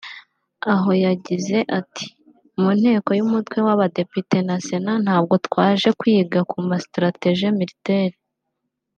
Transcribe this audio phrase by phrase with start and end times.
[0.73, 2.05] Aho yagize ati
[2.59, 8.19] “Mu nteko y’umutwe w’abadepite na Sena ntabwo twaje kwiga ku ma ‘strategies militaries